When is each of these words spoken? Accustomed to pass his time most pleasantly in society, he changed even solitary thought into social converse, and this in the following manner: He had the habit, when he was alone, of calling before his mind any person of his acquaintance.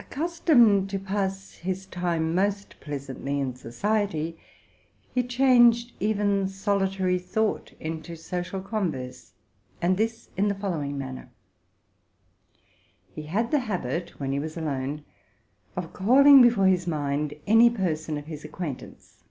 Accustomed 0.00 0.88
to 0.88 0.98
pass 0.98 1.56
his 1.56 1.84
time 1.84 2.34
most 2.34 2.80
pleasantly 2.80 3.38
in 3.38 3.54
society, 3.54 4.38
he 5.14 5.22
changed 5.22 5.92
even 6.00 6.48
solitary 6.48 7.18
thought 7.18 7.74
into 7.78 8.16
social 8.16 8.62
converse, 8.62 9.32
and 9.82 9.98
this 9.98 10.30
in 10.38 10.48
the 10.48 10.54
following 10.54 10.96
manner: 10.96 11.30
He 13.14 13.24
had 13.24 13.50
the 13.50 13.58
habit, 13.68 14.18
when 14.18 14.32
he 14.32 14.40
was 14.40 14.56
alone, 14.56 15.04
of 15.76 15.92
calling 15.92 16.40
before 16.40 16.66
his 16.68 16.86
mind 16.86 17.34
any 17.46 17.68
person 17.68 18.16
of 18.16 18.24
his 18.28 18.46
acquaintance. 18.46 19.22